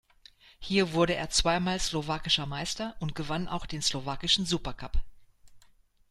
Hier 0.57 0.93
wurde 0.93 1.13
er 1.13 1.29
zweimal 1.29 1.79
slowakischer 1.79 2.47
Meister 2.47 2.95
und 3.01 3.13
gewann 3.13 3.47
auch 3.47 3.67
den 3.67 3.83
slowakischen 3.83 4.47
Supercup. 4.47 4.93